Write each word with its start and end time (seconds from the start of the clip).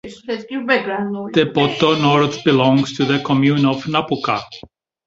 Tepoto 1.31 1.95
Nord 2.01 2.37
belongs 2.43 2.97
to 2.97 3.05
the 3.05 3.19
commune 3.21 3.67
of 3.67 3.83
Napuka. 3.85 4.41